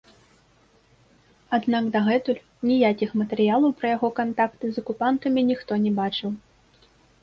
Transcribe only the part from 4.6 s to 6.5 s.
з акупантамі ніхто не бачыў.